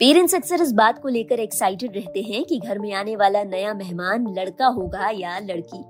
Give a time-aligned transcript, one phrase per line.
[0.00, 3.72] Parents अक्सर इस बात को लेकर एक्साइटेड रहते हैं कि घर में आने वाला नया
[3.74, 5.84] मेहमान लड़का होगा या लड़की।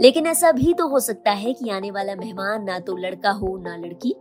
[0.00, 3.56] लेकिन ऐसा भी तो हो सकता है कि आने वाला मेहमान ना तो लड़का हो,
[3.58, 4.14] ना लड़की,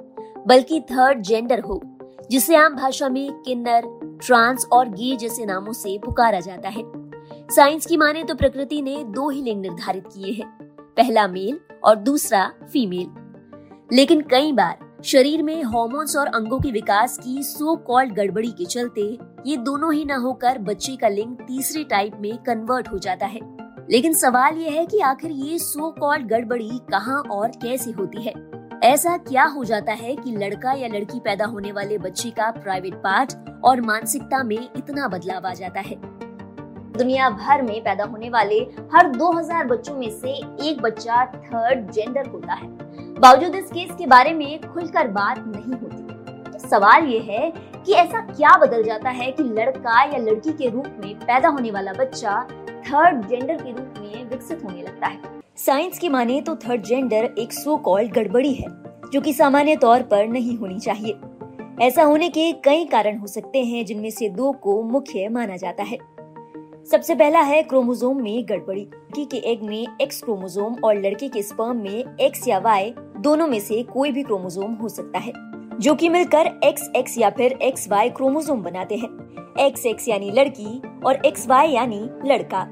[0.47, 1.81] बल्कि थर्ड जेंडर हो,
[2.31, 3.87] जिसे आम भाषा में किन्नर
[4.25, 6.83] ट्रांस और गे जैसे नामों से पुकारा जाता है।
[7.49, 10.51] साइंस की माने तो प्रकृति ने दो ही लिंग निर्धारित किए हैं,
[10.97, 17.17] पहला मेल और दूसरा फीमेल लेकिन कई बार शरीर में हॉर्मोन्स और अंगों के विकास
[17.17, 21.83] की सो कॉल्ड गड़बड़ी के चलते ये दोनों ही न होकर बच्चे का लिंग तीसरे
[21.83, 23.39] टाइप में कन्वर्ट हो जाता है।
[23.89, 28.33] लेकिन सवाल ये है कि आखिर ये सो कॉल्ड गड़बड़ी कहाँ और कैसे होती है?
[28.83, 32.93] ऐसा क्या हो जाता है कि लड़का या लड़की पैदा होने वाले बच्चे का प्राइवेट
[32.93, 35.95] पार्ट और मानसिकता में इतना बदलाव आ जाता है?
[36.97, 38.55] दुनिया भर में पैदा होने वाले
[38.93, 40.31] हर 2000 बच्चों में से
[40.69, 42.80] एक बच्चा थर्ड जेंडर होता है।
[43.21, 47.53] बावजूद इस केस के बारे में खुलकर बात नहीं होती। तो सवाल ये है
[47.85, 51.71] कि ऐसा क्या बदल जाता है कि लड़का या लड़की के रूप में पैदा होने
[51.71, 52.47] वाला बच्चा
[52.87, 55.19] थर्ड जेंडर के रूप में विकसित होने लगता है?
[55.55, 58.67] साइंस की माने तो थर्ड जेंडर एक सो कॉल्ड गड़बड़ी है,
[59.13, 61.17] जो कि सामान्य तौर पर नहीं होनी चाहिए।
[61.81, 65.83] ऐसा होने के कई कारण हो सकते हैं, जिनमें से दो को मुख्य माना जाता
[65.83, 65.97] है।
[66.91, 71.43] सबसे पहला है क्रोमोसोम में गड़बड़ी। लड़की के एग में एक्स क्रोमोसोम और लड़के के
[71.43, 75.33] स्पर्म में एक्स या वाई दोनों में से कोई भी क्रोमोसोम हो सकता है,
[75.79, 79.09] जो कि मिलकर एक्स एक्स या फिर एक्स वाई क्रोमोसोम बनाते हैं।
[79.59, 82.67] एक्स एक्स यानी लड़की और एक्स वाई यानी लड़का।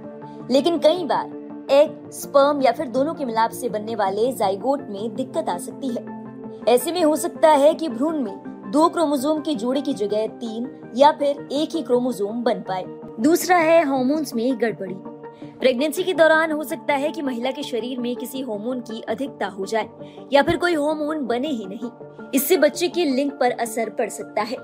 [0.52, 1.25] लेकिन कई बार
[1.72, 5.88] एग स्पर्म या फिर दोनों के मिलाप से बनने वाले जाइगोट में दिक्कत आ सकती
[5.88, 6.25] है।
[6.67, 10.93] ऐसे में हो सकता है कि भ्रूण में दो क्रोमोसोम के जोड़े की जगह तीन
[10.98, 12.86] या फिर एक ही क्रोमोसोम बन पाए।
[13.20, 15.18] दूसरा है हार्मोन्स में गड़बड़ी।
[15.59, 19.47] प्रेगनेंसी के दौरान हो सकता है कि महिला के शरीर में किसी हार्मोन की अधिकता
[19.47, 19.89] हो जाए,
[20.33, 21.89] या फिर कोई हार्मोन बने ही नहीं।
[22.33, 24.58] इससे बच्चे के लिंग पर असर पड़ सकता है।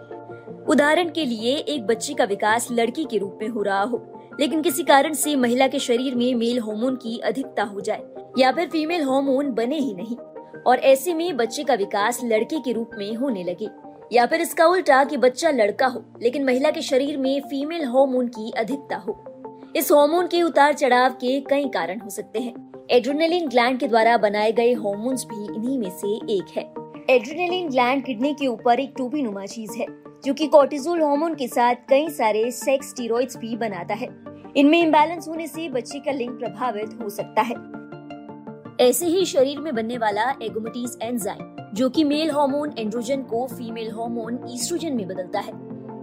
[0.69, 4.01] उदाहरण के लिए, एक बच्चे का विकास लड़की के रूप में हो रहा हो,
[4.39, 8.03] लेकिन किसी कारण से महिला के शरीर में मेल हार्मोन की अधिकता हो जाए,
[8.39, 10.17] या फिर फीमेल हार्मोन बने ही नहीं,
[10.67, 13.69] और ऐसे में बच्चे का विकास लड़के के रूप में होने लगे,
[14.13, 18.27] या फिर इसका उल्टा कि बच्चा लड़का हो, लेकिन महिला के शरीर में फीमेल हार्मोन
[18.27, 19.34] की अधिकता हो।
[19.75, 24.17] इस हार्मोन के उतार चढ़ाव के कई कारण हो सकते हैं। एड्रेनलिन ग्लैंड के द्वारा
[24.17, 26.63] बनाए गए हार्मोन्स भी इन्हीं में से एक है।
[27.15, 29.85] एड्रेनलिन ग्लैंड किडनी के ऊपर एक टूबी नुमा चीज़ है,
[30.25, 34.07] जो कि कोर्टिजोल हार्मोन के साथ कई सारे सेक्स स्टीरॉइड्स भी बनाता है।
[34.57, 37.55] इनमें इम्बैलेंस होने से बच्चे का लिंग प्रभावित हो सकता है।
[38.89, 43.91] ऐसे ही शरीर में बनने वाला एगोमेटीज एंजाइम जो कि मेल हार्मोन एंड्रोजन को फीमेल
[43.91, 45.53] हार्मोन ईस्ट्रोजन में बदलता है।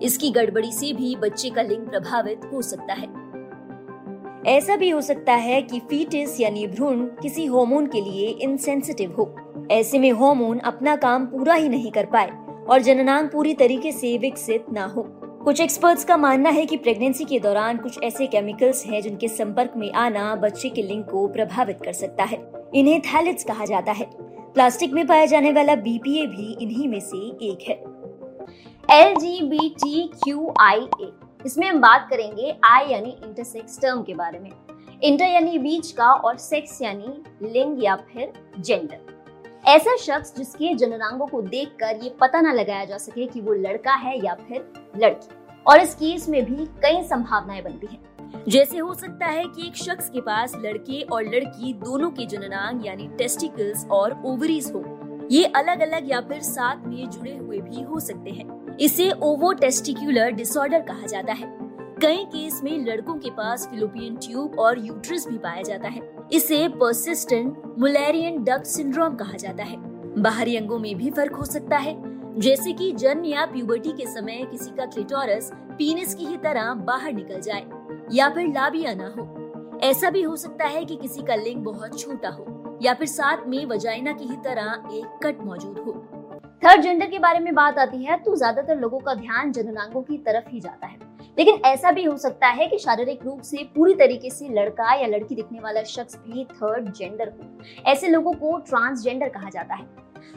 [0.02, 3.21] इसकी गड़बड़ी से भी बच्चे का लिंग प्रभावित हो सकता है।
[4.46, 9.34] ऐसा भी हो सकता है कि फीटिस यानी भ्रूण किसी हार्मोन के लिए इनसेंसिटिव हो।
[9.70, 12.30] ऐसे में हार्मोन अपना काम पूरा ही नहीं कर पाए
[12.70, 15.02] और जननांग पूरी तरीके से विकसित ना हो।
[15.44, 19.72] कुछ एक्सपर्ट्स का मानना है कि प्रेगनेंसी के दौरान कुछ ऐसे केमिकल्स हैं जिनके संपर्क
[19.76, 22.38] में आना बच्चे के लिंग को प्रभावित कर सकता है।
[22.74, 24.10] इन्हें थैलिट्स कहा जाता है।
[24.54, 27.92] प्लास्टिक में पाया जाने वाला बीपीए भी इन्हीं में से एक है।
[29.00, 31.12] L G B T Q I A
[31.46, 34.50] इसमें हम बात करेंगे आई यानी इंटरसेक्स टर्म के बारे में।
[35.02, 39.10] इंटर यानी बीच का और सेक्स यानी लिंग या फिर जेंडर
[39.64, 43.94] ऐसा शख्स जिसके जननांगों को देखकर ये पता ना लगाया जा सके कि वो लड़का
[43.94, 45.34] है या फिर लड़की,
[45.66, 49.76] और इस केस में भी कई संभावनाएँ बनती हैं। जैसे हो सकता है कि एक
[49.76, 54.84] शख्स के पास लड़के और लड़की दोनों के जननांग यानी टेस्टिकल्स और ओवरीज हो।
[55.30, 58.46] ये अलग अलग या फिर साथ में जुड़े हुए भी हो सकते हैं।
[58.80, 61.46] इसे ओवो टेस्टिकुलर डिसऑर्डर कहा जाता है।
[62.02, 66.00] कई केस में लड़कों के पास फिलोपियन ट्यूब और यूट्रस भी पाया जाता है।
[66.32, 69.76] इसे परसिस्टेंट मुलेरियन डक्ट सिंड्रोम कहा जाता है।
[70.22, 71.96] बाहरी अंगों में भी फ़र्क हो सकता है।
[72.40, 77.12] जैसे कि जन्म या प्यूबर्टी के समय किसी का क्लिटोरस पीनिस की ही तरह बाहर
[77.12, 77.64] निकल जाए,
[78.12, 81.98] या फिर लाबिया ना हो। ऐसा भी हो सकता है कि किसी का लिंग बहुत
[82.00, 85.92] छोटा हो, या फिर साथ में वजाइना की ही तरह एक कट मौजूद हो।
[86.62, 90.18] थर्ड जेंडर के बारे में बात आती है तो ज़्यादातर लोगों का ध्यान जननांगों की
[90.18, 90.98] तरफ़ ही जाता है।
[91.38, 95.06] लेकिन ऐसा भी हो सकता है कि शारीरिक रूप से पूरी तरीके से लड़का या
[95.08, 99.86] लड़की दिखने वाला शख्स भी थर्ड जेंडर हो। ऐसे लोगों को ट्रांसजेंडर कहा जाता है।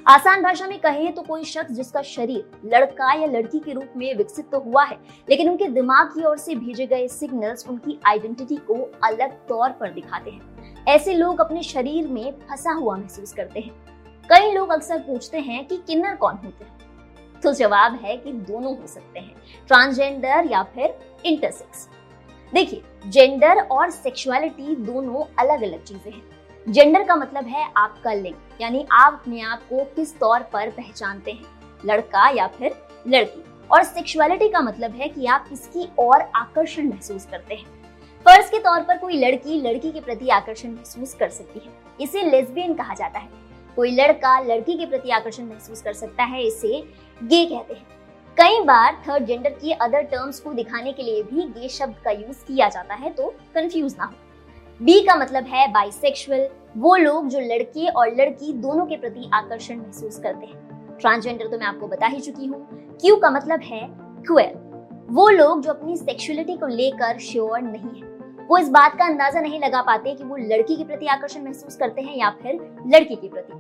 [0.07, 4.13] आसान भाषा में कहें तो कोई शख्स जिसका शरीर लड़का या लड़की के रूप में
[4.18, 4.98] विकसित तो हुआ है,
[5.28, 9.94] लेकिन उनके दिमाग की ओर से भेजे गए सिग्नल्स उनकी आइडेंटिटी को अलग तौर पर
[9.94, 13.94] दिखाते हैं। ऐसे लोग अपने शरीर में फंसा हुआ महसूस करते हैं।
[14.30, 16.75] कई लोग अक्सर पूछते हैं कि किन्नर कौन होते हैं?
[17.42, 19.36] तो जवाब है कि दोनों हो सकते हैं,
[19.68, 21.89] ट्रांसजेंडर या फिर इंटरसेक्स।
[22.54, 26.24] देखिए, जेंडर और सेक्सुअलिटी दोनों अलग अलग चीज़ें हैं।
[26.69, 31.31] जेंडर का मतलब है आपका लिंग, यानी आप अपने आप को किस तौर पर पहचानते
[31.31, 31.45] हैं,
[31.86, 32.75] लड़का या फिर
[33.07, 37.66] लड़की। और सेक्सुअलिटी का मतलब है कि आप किसकी और आकर्षण महसूस करते हैं।
[38.25, 42.24] फ़र्ज़ के तौर पर कोई लड़की लड़की के प्रति आकर्षण महसूस कर सकती है। इसे
[42.24, 43.44] लेस्बियन कहा जाता है।
[43.75, 46.81] कोई लड़का लड़की के प्रति आकर्षण महसूस कर सकता है, इसे
[47.24, 47.86] गे कहते हैं।
[48.38, 52.12] कई बार थर्ड जेंडर की अदर टर्म्स को दिखाने के लिए भी गे शब्द का
[52.12, 54.13] यूज़ किया जाता है तो कंफ्यूज ना हो।
[54.80, 59.78] बी का मतलब है बाइसेक्सुअल वो लोग जो लड़के और लड़की दोनों के प्रति आकर्षण
[59.78, 63.88] महसूस करते हैं। ट्रांसजेंडर तो मैं आपको बता ही चुकी हूँ। क्यू का मतलब है
[64.28, 64.54] क्वेर
[65.10, 68.14] वो लोग जो अपनी सेक्सुअलिटी को लेकर श्योर नहीं है।
[68.50, 71.77] वो इस बात का अंदाज़ा नहीं लगा पाते कि वो लड़की के प्रति आकर्षण महसूस
[71.77, 73.53] करते हैं या फिर लड़की के प्रति।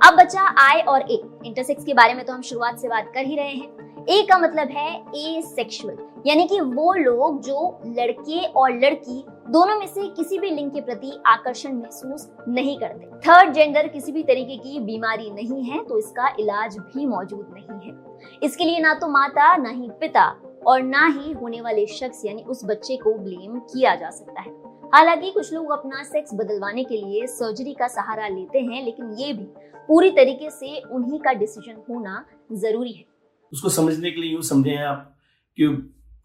[0.00, 3.26] अब बचा आई और ए इंटरसेक्स के बारे में तो हम शुरुआत से बात कर
[3.26, 5.96] ही रहे हैं। ए का मतलब है ए सेक्सुअल
[6.26, 10.80] यानी कि वो लोग जो लड़के और लड़की दोनों में से किसी भी लिंग के
[10.80, 15.98] प्रति आकर्षण महसूस नहीं करते। थर्ड जेंडर किसी भी तरीके की बीमारी नहीं है तो
[15.98, 17.96] इसका इलाज भी मौजूद नहीं है।
[18.42, 20.28] इसके लिए ना तो माता, ना ही पिता।
[20.66, 24.50] और ना ही होने वाले शख्स, यानी उस बच्चे को ब्लेम किया जा सकता है।
[24.94, 29.32] हालाँकि कुछ लोग अपना सेक्स बदलवाने के लिए सर्जरी का सहारा लेते हैं, लेकिन ये
[29.32, 29.46] भी
[29.88, 32.24] पूरी तरीके से उन्हीं का डिसीज़न होना
[32.54, 33.04] ज़रूरी है।
[33.52, 35.10] उसको समझने के लिए यूँ समझे आप
[35.58, 35.66] कि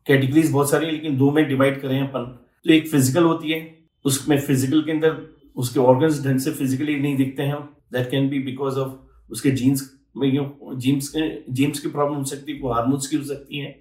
[0.08, 2.26] कैटेगरीज बहुत सारी है, लेकिन दो में डिवाइड करें अपन।
[2.66, 3.60] तो एक फ़िज़िकल होती है,
[4.06, 5.18] उसमें फ़िज़िकल के अंदर
[5.58, 7.60] उसके ऑर्गन्स ढंग से फिजिकली नहीं दिखते हैं।
[7.94, 10.30] That can be because of उसके जीन्स में
[10.78, 12.60] जीम्स के जीम्स की प्रॉब्लम हो सकती है
[13.08, 13.80] की हो सकती है।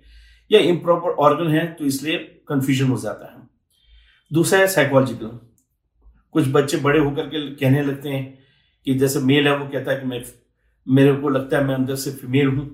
[0.51, 2.19] या इम्प्रॉपर ऑर्गन है तो इसलिए
[2.49, 3.47] कंफ्यूजन हो जाता है।
[4.31, 5.39] दूसरा है साइकोलॉजिकल
[6.35, 8.39] कुछ बच्चे बड़े होकर के कहने लगते हैं
[8.87, 10.23] कि जैसे मेल है, वो कहता है कि मैं,
[10.87, 12.67] मेरे को लगता है मैं अंदर से फीमेल हूँ,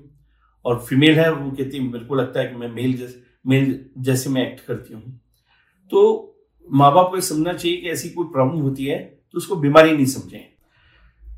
[0.64, 3.84] और फीमेल है, वो कहती है मेरे को लगता है कि मैं मेल जैसे मेल
[3.98, 5.20] जैसे मैं एक्ट करती हूँ।
[5.92, 6.30] तो
[6.68, 10.06] माँ बाप को समझना चाहिए कि ऐसी कोई प्रॉब्लम होती है तो उसको बीमारी नहीं
[10.06, 10.44] समझें।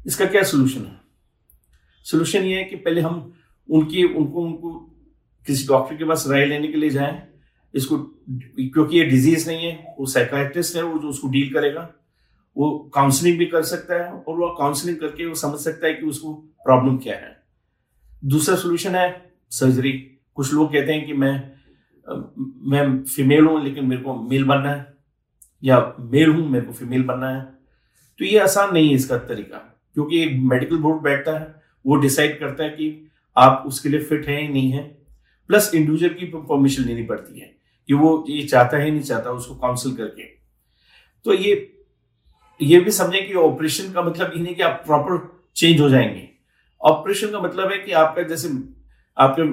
[0.07, 1.01] इसका क्या सोल्यूशन है?
[2.07, 3.33] सोल्यूशन ये है कि पहले हम
[3.69, 4.96] उनकी, उनको उनको
[5.47, 7.23] किसी डॉक्टर के पास राय लेने के लिए जाएँ,
[7.75, 11.89] इसको, क्योंकि ये डिज़ीज़ नहीं है, वो साइकाट्रिस्ट है, वो जो उसको डील करेगा,
[12.57, 16.07] वो काउंसलिंग भी कर सकता है, और वो काउंसलिंग करके वो समझ सकता है कि
[16.07, 16.33] उसको
[16.65, 17.37] प्रॉब्लम क्या है।
[18.25, 19.93] दूसरा सोल्यूशन है सर्जरी
[20.35, 21.57] कुछ लोग कहते हैं कि मैं
[22.07, 24.95] मैं फीमेल हूँ, लेकिन मेरे को मेल बनना है,
[25.63, 27.41] या मेल हूँ, मेरे को फीमेल बनना है।
[28.19, 29.59] तो ये आसान नहीं है इसका तरीका,
[29.95, 31.55] क्योंकि एक मेडिकल बोर्ड बैठता है,
[31.85, 34.96] वो डिसाइड करता है कि आप उसके लिए फिट है या नहीं है।
[35.49, 37.57] प्लस इंडिविजुअल की परमिशन लेनी पड़ती है।
[37.87, 40.23] कि वो, ये चाहता है, नहीं चाहता, उसको काउंसिल करके।
[41.25, 41.73] तो ये
[42.63, 46.29] ये भी समझें कि ऑपरेशन का मतलब ये नहीं कि आप प्रॉपर चेंज हो जाएँगे।
[46.83, 48.49] ऑपरेशन का मतलब है कि आपका जैसे,
[49.19, 49.45] आपने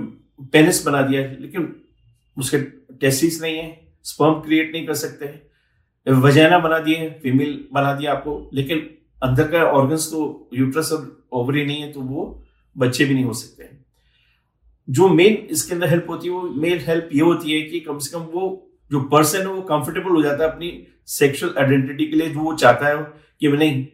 [0.46, 1.82] पेनिस बना दिया है लेकिन
[2.38, 2.58] उसके
[2.96, 5.42] टेस्टिस नहीं है स्पर्म क्रिएट नहीं कर सकते हैं।
[6.14, 11.66] वजैना बना दिए फीमेल बना दिया आपको, लेकिन अंदर का ऑर्गन्स तो यूट्रस और ओवरी
[11.66, 12.44] नहीं है तो वो
[12.78, 13.83] बच्चे भी नहीं हो सकते
[14.90, 17.98] जो मेन इसके अंदर हेल्प होती है, वो मेन हेल्प ये होती है कि कम
[17.98, 22.16] से कम वो जो पर्सन है, वो कंफर्टेबल हो जाता है अपनी सेक्सुअल आइडेंटिटी के
[22.16, 22.98] लिए जो वो चाहता है
[23.40, 23.88] कि नहीं,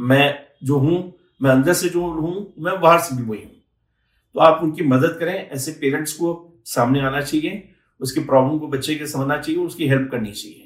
[0.00, 3.52] मैं जो हूँ, मैं अंदर से जो हूँ, मैं बाहर से भी वही हूँ।
[4.34, 7.68] तो आप उनकी मदद करें, ऐसे पेरेंट्स को सामने आना चाहिए,
[8.00, 10.62] उसकी प्रॉब्लम को बच्चे के समझना चाहिए, उसकी हेल्प करनी चाहिए।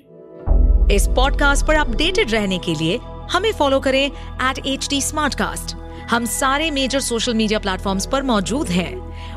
[0.94, 2.98] इस पॉडकास्ट पर अपडेटेड रहने के लिए
[3.32, 5.74] हमें फॉलो करें एट एच
[6.10, 9.09] हम सारे मेजर सोशल मीडिया प्लेटफॉर्म्स पर मौजूद हैं।